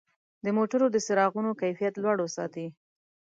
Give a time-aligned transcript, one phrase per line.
[0.45, 2.67] د موټرو د څراغونو کیفیت لوړ وساتئ.